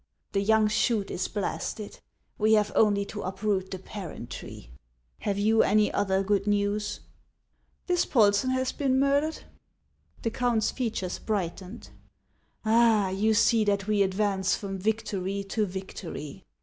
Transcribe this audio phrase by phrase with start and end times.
[0.31, 1.99] The young shoot is blasted.
[2.39, 4.71] We have only to uproot the parent tree.
[5.19, 7.01] Have you any other good news?""
[7.87, 9.43] Dispolsen has been murdered."
[10.23, 11.91] The count's features brightened."
[12.65, 16.45] Ah, you see that we advance from victory to victory.